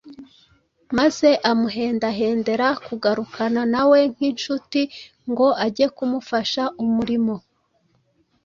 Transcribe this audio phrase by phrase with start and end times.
[0.97, 4.81] maze amuhendahendera kugarukana nawe nk’incuti
[5.29, 7.35] ngo ajye kumufasha umurimo.